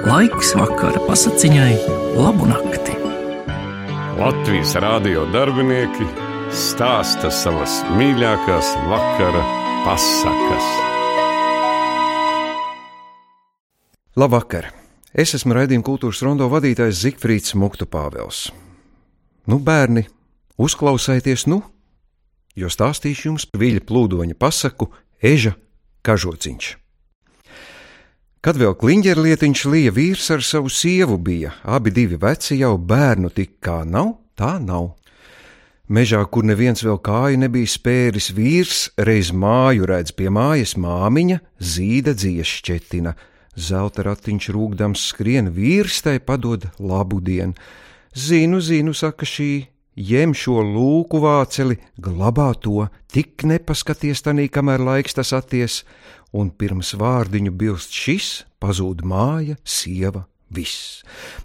[0.00, 1.74] Laiks vakara pasakiņai,
[2.16, 2.94] labu nakti.
[4.16, 6.06] Latvijas rādio darbinieki
[6.56, 9.42] stāsta savas mīļākās vakara
[9.84, 10.70] pasakas.
[14.16, 14.70] Labvakar!
[15.12, 18.46] Es esmu raidījuma kultūras rondo vadītājs Zikfrīds Muktu Pāvels.
[19.44, 20.06] Nu, bērni,
[20.56, 21.60] uzklausieties, nu,
[22.56, 25.58] jo stāstīšu jums viļņa plūdoņa pasaku Eža
[26.08, 26.79] kažociņš.
[28.40, 33.58] Kad vēl kliņģerlietiņš lija vīrs ar savu sievu bija, abi divi veci jau bērnu tik
[33.60, 34.94] kā nav, tā nav.
[35.92, 42.14] Mežā, kur neviens vēl kāju nebija spēris, vīrs reiz māju redz pie mājas māmiņa, zīda
[42.16, 43.12] dziesšķetina.
[43.60, 47.52] Zelta ratiņš rūkdams skrien, vīrs tai padod labu dienu.
[48.16, 49.50] Zinu, zinu, saka šī,
[50.00, 55.82] ņem šo lūku vāceli, glabā to, tik nepaskaties tanī, kamēr laiks tas atties,
[56.32, 58.30] un pirms vārdiņu bilst šis,
[58.62, 61.02] pazūd māja, sieva, viss.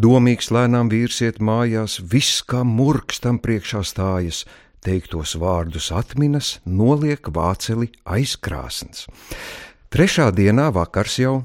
[0.00, 4.44] Domīgs lēnām vīrsiet mājās, viss kā murkstam priekšā stājas,
[4.86, 9.06] teiktos vārdus atminas, noliek vāceli aizkrāsns.
[9.90, 11.36] Trešā dienā vakars jau,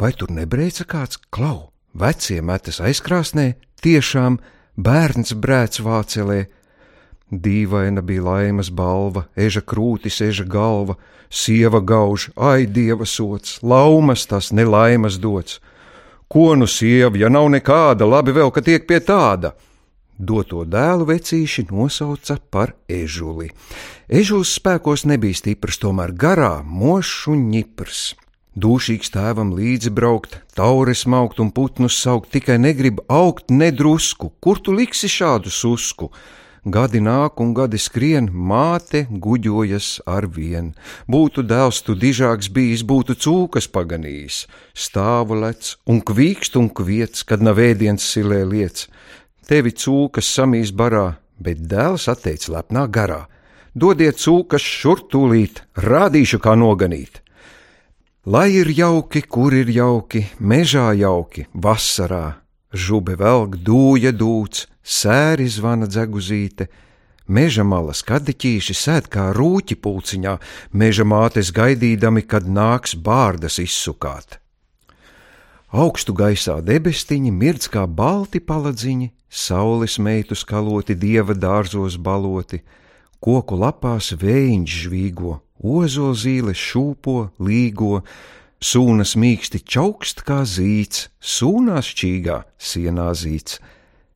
[0.00, 4.38] vai tur nebrēca kāds klau, vecie metas aizkrāsnē, tiešām
[4.76, 6.44] bērns brēc vācelē,
[7.30, 10.94] Dīvaina bija laimes balva, eža krūtis, eža galva,
[11.30, 15.58] sieva gauž, ai dieva sots, laumas tas nelaimes dots.
[16.28, 19.56] Ko nu sieva, ja nav nekāda, labi vēl, ka tiek pie tāda?
[20.18, 23.50] Doto dēlu vecīši nosauca par ežuli.
[24.08, 28.14] Ežuls spēkos nebija stiprs, tomēr garā, mošs un ņiprs.
[28.56, 34.72] Dūšīgs tēvam līdzi braukt, taures maukt un putnus saukt, tikai negrib augt nedrusku, kur tu
[34.72, 36.08] liksi šādu susku?
[36.66, 40.72] Gadi nāk un gadi skrien, māte guļojas ar vien.
[41.06, 44.40] Būtu dēls tu dižāks bijis, būtu cūkas paganījis.
[44.74, 48.88] Stāvu lec un kvīkst un kviets, kad nav ēdiens silē liec.
[49.46, 53.28] Tevi cūkas samīs barā, bet dēls atteic lepnā garā.
[53.70, 57.22] Dodiet cūkas šur tūlīt, rādīšu, kā noganīt.
[58.26, 62.40] Lai ir jauki, kur ir jauki, mežā jauki, vasarā,
[62.74, 66.68] žube velk dūja dūts, sēri zvana dzeguzīte,
[67.26, 70.36] meža malas kadiķīši sēd kā rūķi pulciņā,
[70.72, 74.38] meža mātes gaidīdami, kad nāks bārdas izsukāt.
[75.74, 82.62] Augstu gaisā debestiņi mirdz kā balti paladziņi, saules meitu skaloti, dieva dārzos baloti,
[83.20, 88.04] koku lapās vējiņš žvīgo, ozozīles šūpo, līgo,
[88.62, 93.58] sūnas mīksti čaukst kā zīts, sūnās šķīgā sienā zīts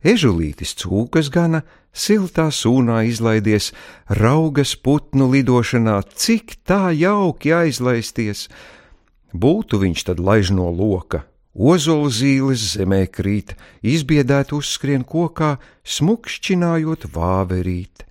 [0.05, 1.63] ežulītis cūkas gana,
[1.93, 3.73] siltā sūnā izlaidies,
[4.09, 8.49] raugas putnu lidošanā, cik tā jauki aizlaisties.
[9.33, 11.25] Būtu viņš tad laiž no loka,
[11.55, 18.07] ozola zīles zemē krīt, izbiedēt uzskrien kokā, smukšķinājot vāverīt.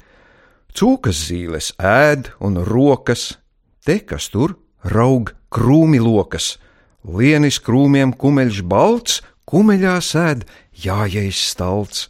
[0.75, 3.39] Cūkas zīles ēd un rokas,
[3.83, 6.59] te kas tur raug krūmi lokas,
[7.03, 9.19] lienis krūmiem kumeļš balts,
[9.49, 10.45] kumeļā sēd
[10.77, 12.07] jājais stalts.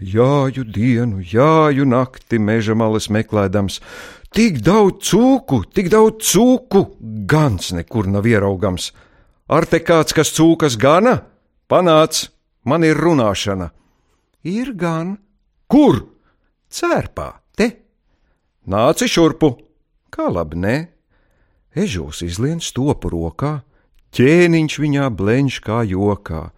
[0.00, 3.80] Jāju dienu, jāju nakti meža malas meklējams,
[4.32, 6.86] tik daudz cūku, tik daudz cūku,
[7.28, 8.92] gans nekur nav ieraugams.
[9.50, 11.18] Ar te kāds, kas cūkas gana?
[11.68, 12.28] Panāc,
[12.64, 13.72] man ir runāšana.
[14.46, 15.18] Ir gan.
[15.68, 16.00] Kur?
[16.70, 17.66] Cērpā, te.
[18.70, 19.52] Nāci šurpu.
[20.10, 20.76] Kā labi, nē.
[21.76, 23.60] Ežūs izlien stopu rokā,
[24.16, 26.48] ķēniņš viņā blenš kā jokā.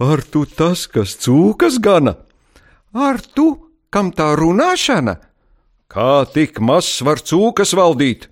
[0.00, 2.16] Ar tu tas, kas cūkas gana?
[2.96, 5.18] Ar tu, kam tā runāšana?
[5.92, 8.30] Kā tik mazs var cūkas valdīt?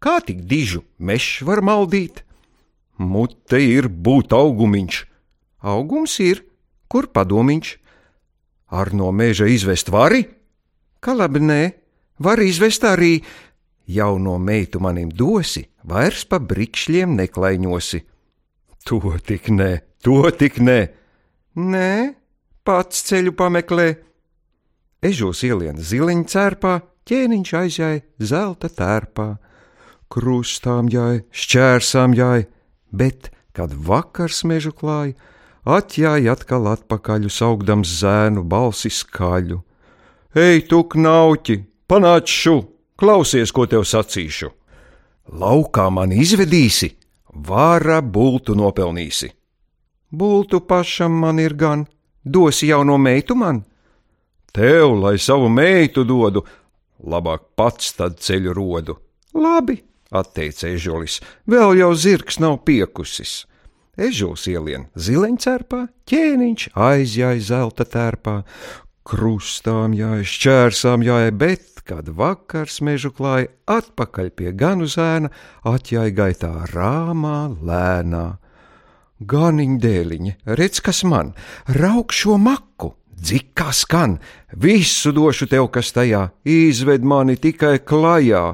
[0.00, 2.22] Kā tik dižu mežs var maldīt?
[2.96, 5.02] Mute ir būt augumiņš,
[5.60, 6.40] augums ir,
[6.88, 7.76] kur padomiņš?
[8.72, 10.24] Ar no meža izvest vari?
[11.04, 11.62] Kā labi nē,
[12.18, 13.20] var izvest arī,
[13.86, 18.00] jauno meitu manim dosi, vairs pa brikšļiem neklaiņosi.
[18.86, 19.72] To tik nē,
[20.06, 20.80] To tik nē,
[21.58, 22.14] nē,
[22.62, 23.86] pats ceļu pameklē.
[25.02, 26.74] Ežos ielien ziliņa cērpā,
[27.10, 29.26] ķēniņš aizjāja zelta tērpā,
[30.06, 32.46] krustām jāja, šķērsām jāja,
[32.94, 35.16] bet, kad vakars mežu klāja,
[35.66, 39.58] atjāja atkal atpakaļ, saugdams zēnu balsi skaļu.
[40.38, 41.58] Ej, tu knauķi,
[41.90, 42.60] panāc šu,
[42.94, 44.52] klausies, ko tev sacīšu!
[45.34, 46.92] Laukā man izvedīsi,
[47.36, 49.32] vāra bultu nopelnīsi!
[50.10, 51.86] Bultu pašam man ir gan,
[52.24, 53.64] dosi jauno meitu man?
[54.52, 56.44] Tev, lai savu meitu dodu,
[57.04, 58.96] labāk pats tad ceļu rodu.
[59.36, 59.76] Labi,
[60.10, 63.44] atteica ežolis, vēl jau zirgs nav piekusis.
[63.96, 68.42] ežuls ielien zileņcerpā, ķēniņš aizjāja zelta tērpā,
[69.06, 75.30] krustām jāja, šķērsām jāja, bet, kad vakars mežu klāja atpakaļ pie ganu zēna,
[75.66, 78.26] atjāja gaitā rāmā, lēnā.
[79.16, 81.32] Ganiņ dēliņa, redz, kas man,
[81.72, 84.18] rauk šo maku, dzik kā skan,
[84.52, 88.44] visu došu tev, kas tajā, izved mani tikai klajā.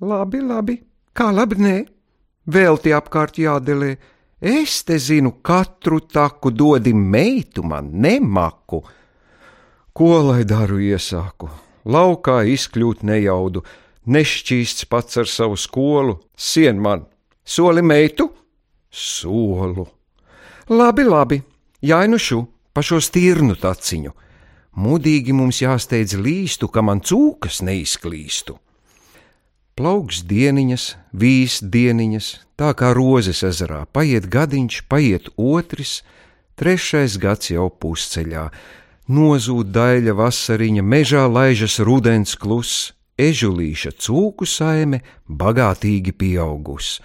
[0.00, 0.78] Labi, labi,
[1.12, 1.76] kā labi nē,
[2.48, 3.92] vēl tie apkārt jādelē,
[4.40, 8.80] es te zinu katru taku, dodi meitu man, nemaku.
[9.94, 11.52] Ko lai daru iesāku?
[11.84, 13.64] Laukā izkļūt nejaudu,
[14.08, 17.04] nešķīsts pats ar savu skolu, sien man,
[17.44, 18.30] soli meitu,
[18.90, 19.86] solu.
[20.72, 21.40] Labi, labi,
[21.84, 22.40] jāinušu
[22.72, 24.14] pa šo stirnu taciņu.
[24.74, 28.56] Mudīgi mums jāsteidz līstu, ka man cūkas neizklīstu.
[29.78, 30.84] Plauks dieniņas,
[31.14, 32.26] vīs dieniņas,
[32.58, 36.00] tā kā rozes ezerā, paiet gadiņš, paiet otrs,
[36.58, 38.48] trešais gads jau pusceļā
[39.08, 47.00] nozūd daļa vasariņa, mežā laižas rudens kluss, ežulīša cūku saime bagātīgi pieaugus.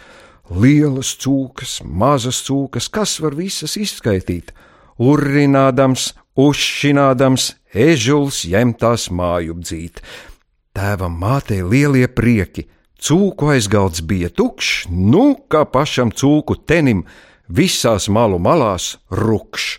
[0.49, 4.53] Lielas cūkas, mazas cūkas, kas var visas izskaitīt?
[4.99, 10.01] Urrinādams, uzšinādams, ežuls ņemtās māju dzīt.
[10.73, 12.65] Tēvam mātei lielie prieki,
[12.97, 17.05] cūku aizgalds bija tukšs, nu kā pašam cūku tenim,
[17.47, 19.77] visās malu malās rukšs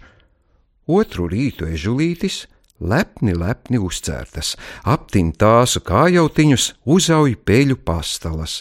[0.91, 2.47] Otru rītu ežulītis
[2.81, 8.61] lepni, lepni uzcērtas, aptin tāsu kājautiņus, uzauj peļu pastalas,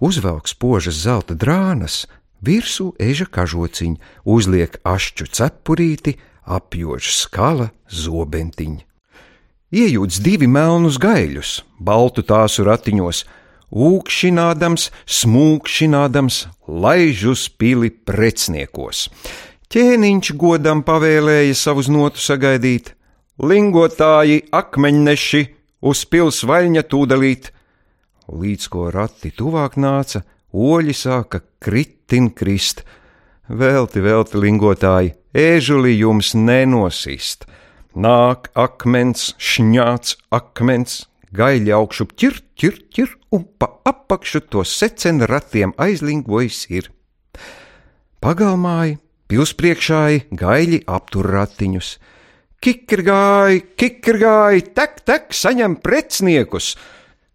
[0.00, 2.06] uzvelk spožas zelta drānas,
[2.40, 8.84] virsū eža kažociņu, uzliek ašķu cepurīti, apjož skala zobentiņu.
[9.76, 13.24] Iejūts divi melnus gaļus, baltu tāsu ratiņos,
[13.74, 16.36] ūkšķinādams, smūkšķinādams,
[16.70, 19.08] laiž uz pili precniekos.
[19.66, 22.92] Ķēniņš godam pavēlēja savus notu sagaidīt,
[23.42, 25.40] lingotāji, akmeņneši
[25.90, 27.48] uz pils vaļņa tūdelīt.
[28.30, 30.22] Līdz ko rati tuvāk nāca,
[30.54, 32.84] oļi sāka kritin krist.
[33.50, 37.48] Velti, velti lingotāji, ēžuli jums nenosist.
[37.98, 45.74] Nāk akmens, šņāts akmens, gaļi augšu ķir, ķir, ķir, un pa apakšu to secen ratiem
[45.74, 46.92] aizlingojis ir.
[48.22, 51.96] Pagalmāji Pilspriekšāji gaļi aptur ratiņus.
[52.62, 56.76] Kikirgāji, kikirgāji, tek, tek, saņem pretsniekus!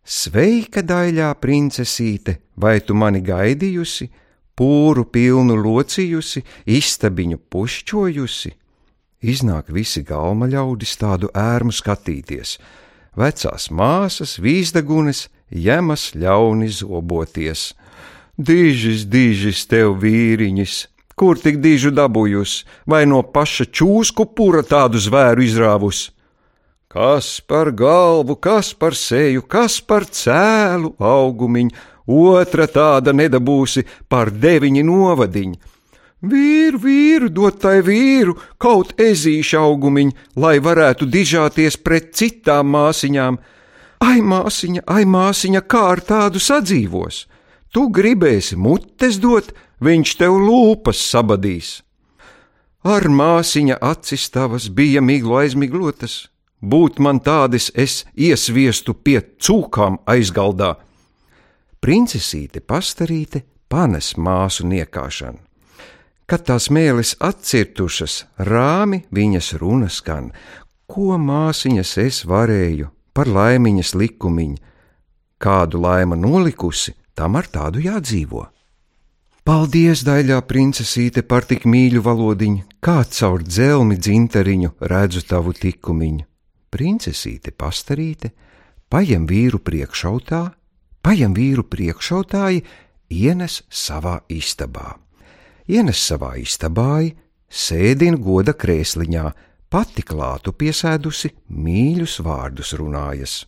[0.02, 4.08] Sveika, daļā princesīte, vai tu mani gaidījusi,
[4.58, 8.54] pūru pilnu locījusi, istabiņu pušķojusi?
[9.22, 12.56] Iznāk visi galma ļaudis tādu ērmu skatīties,
[13.20, 17.74] vecās māsas, vīzdagunes, jemas ļauni zoboties.
[18.42, 20.80] Dīžis, dīžis tev vīriņš,
[21.16, 26.12] Kur tik dižu dabūjusi, vai no paša čūsku pura tādu zvēru izrāvusi?
[26.92, 31.72] Kas par galvu, kas par seju, kas par cēlu augumiņu,
[32.12, 35.56] otra tāda nedabūsi par deviņi novadiņu.
[36.22, 43.40] Vīru, vīru, dot tai vīru, kaut ezīšu augumiņu, lai varētu dižāties pret citām māsiņām.
[44.06, 47.26] Ai, māsiņa, ai, māsiņa, kā ar tādu sadzīvos?
[47.74, 49.50] Tu gribēsi mutes dot,
[49.82, 51.82] viņš tev lūpas sabadīs.
[52.82, 60.76] Ar māsiņa acis tavas bija miglu aizmiglotas, būt man tādas es iesviestu pie cūkām aizgaldā.
[61.82, 65.40] Princesīte pastarīte panes māsu niekāšanu.
[66.26, 70.32] Kad tās mēlis atcirtušas, rāmi viņas runa skan,
[70.88, 74.58] ko māsiņas es varēju par laimiņas likumiņu,
[75.42, 78.46] kādu laima nolikusi, tam ar tādu jādzīvo.
[79.42, 86.28] Paldies, daļā princesīte, par tik mīļu valodiņu, kā caur dzelmi dzintariņu redzu tavu tikumiņu.
[86.70, 88.30] Princesīte pastarīte,
[88.94, 90.44] paņem vīru priekšautā,
[91.02, 92.62] paņem vīru priekšautāji,
[93.10, 94.94] ienes savā istabā.
[95.66, 97.02] Ienes savā istabā,
[97.50, 99.26] sēdina goda krēsliņā,
[99.74, 103.40] pati klātu piesēdusi, mīļus vārdus runājas.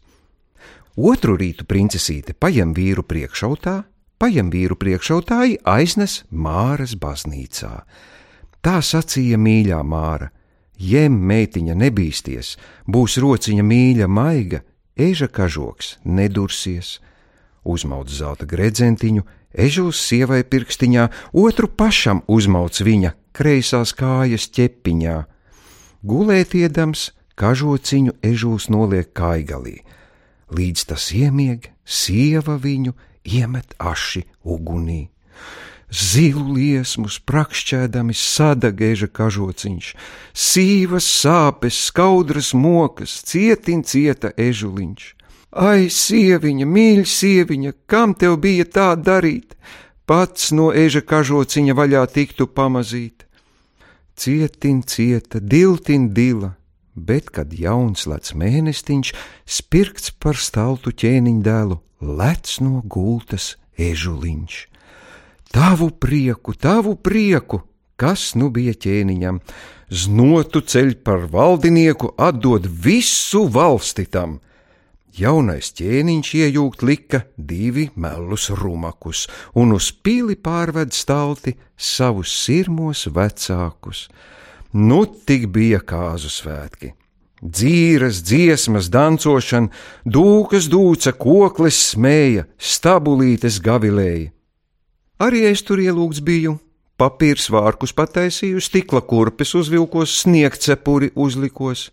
[0.98, 3.84] Otru rītu princesīte paņem vīru priekšautā,
[4.22, 7.84] paņem vīru priekšautāji, aiznes Māras baznīcā.
[8.64, 10.30] Tā sacīja mīļā Māra:
[10.80, 12.56] Jem, meitiņa, nebīsties,
[12.88, 14.64] būs rociņa mīļa, maiga,
[14.96, 17.00] eža kažoks, nedursies.
[17.64, 25.18] Uzmauc zelta gredzentiņu, ežuls sievai pirkstiņā, otru pašam uzmauc viņa kreisās kājas ķepiņā.
[26.04, 29.82] Gulētiedams, kažociņu ežuls noliek kaigalī.
[30.54, 32.94] Līdz tas iemieg, sieva viņu
[33.26, 35.14] iemet aši ugunī.
[35.94, 39.90] zilu liesmu sprakšķēdami sadagēža kažociņš,
[40.34, 45.12] sīvas sāpes, skaudras mokas, cietin cieta ežuliņš.
[45.54, 49.54] Ai, sieviņa, mīļa sieviņa, kam tev bija tā darīt?
[50.10, 53.28] Pats no eža kažociņa vaļā tiktu pamazīt.
[54.18, 56.56] Cietin cieta, diltin dila,
[56.96, 59.14] bet kad jauns lec mēnestiņš,
[59.46, 64.56] spirkts par staltu ķēniņu dēlu, lec no gultas ežuliņš.
[65.54, 67.62] Tavu prieku, tavu prieku,
[67.96, 69.40] kas nu bija ķēniņam,
[69.94, 74.40] znotu ceļ par valdinieku, atdod visu valsti tam.
[75.14, 84.08] Jaunais ķēniņš iejūgt lika divi melus rumakus un uz pili pārved stalti savus sirmos vecākus.
[84.74, 86.96] Nu tik bija kāzu svētki.
[87.44, 89.68] Dzīras, dziesmas, dancošana,
[90.08, 94.32] dūkas dūca, koklis smēja, stabulītes gavilēja.
[95.20, 96.56] Arī es tur ielūgts biju.
[96.96, 101.90] Papīrs vārkus pataisīju, stikla kurpes uzvilkos, sniegcepuri uzlikos,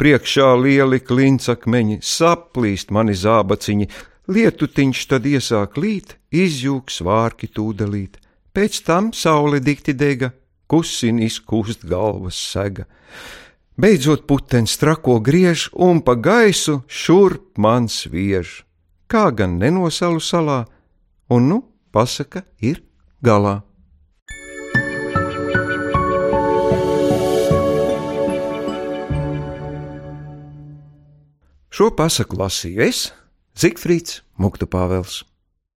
[0.00, 3.90] priekšā lieli klincakmeņi, saplīst mani zābaciņi,
[4.32, 8.16] lietutiņš tad iesāk līt, izjūgs vārki tūdelīt,
[8.56, 10.32] pēc tam saule dikti dega,
[10.70, 12.88] kusin izkūst galvas sega.
[13.74, 18.62] Beidzot putenis trako griež un pa gaisu šurp man sviež,
[19.10, 20.60] kā gan nenosalu salā,
[21.26, 21.58] un nu
[21.90, 22.84] pasaka ir
[23.18, 23.64] galā.
[31.74, 33.08] Šo pasaku lasīju es,
[33.58, 35.24] Zikfrīds Muktu Pāvels.